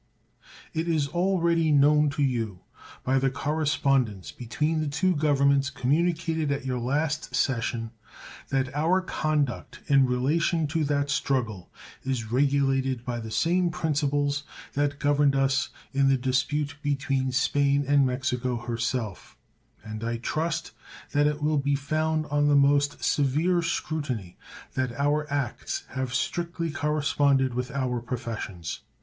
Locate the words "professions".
28.01-28.79